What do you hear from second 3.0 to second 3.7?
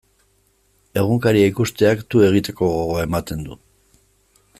ematen du.